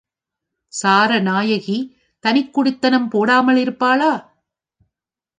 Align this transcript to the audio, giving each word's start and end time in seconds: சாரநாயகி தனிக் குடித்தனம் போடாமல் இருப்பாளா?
சாரநாயகி 0.73 1.75
தனிக் 2.23 2.53
குடித்தனம் 2.53 3.07
போடாமல் 3.09 3.55
இருப்பாளா? 3.55 4.11